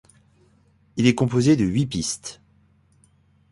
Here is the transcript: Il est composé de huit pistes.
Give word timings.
Il 0.97 1.05
est 1.05 1.13
composé 1.13 1.55
de 1.55 1.63
huit 1.63 1.85
pistes. 1.85 2.41